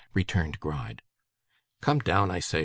returned 0.15 0.59
Gride. 0.59 1.03
'Come 1.79 1.99
down, 1.99 2.31
I 2.31 2.39
say. 2.39 2.59